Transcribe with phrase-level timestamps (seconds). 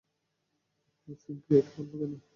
[1.23, 2.13] Scene create করলো কেন?